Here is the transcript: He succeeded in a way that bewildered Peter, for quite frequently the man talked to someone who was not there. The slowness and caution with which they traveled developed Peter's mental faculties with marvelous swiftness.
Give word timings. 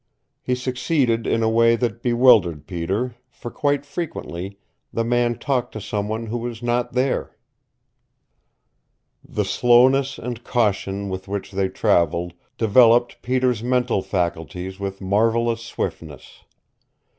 He 0.41 0.55
succeeded 0.55 1.27
in 1.27 1.43
a 1.43 1.47
way 1.47 1.75
that 1.75 2.01
bewildered 2.01 2.65
Peter, 2.65 3.13
for 3.29 3.51
quite 3.51 3.85
frequently 3.85 4.57
the 4.91 5.03
man 5.03 5.37
talked 5.37 5.73
to 5.73 5.79
someone 5.79 6.25
who 6.25 6.39
was 6.39 6.63
not 6.63 6.93
there. 6.93 7.37
The 9.23 9.45
slowness 9.45 10.17
and 10.17 10.43
caution 10.43 11.07
with 11.09 11.27
which 11.27 11.51
they 11.51 11.69
traveled 11.69 12.33
developed 12.57 13.21
Peter's 13.21 13.61
mental 13.61 14.01
faculties 14.01 14.79
with 14.79 15.01
marvelous 15.01 15.61
swiftness. 15.63 16.45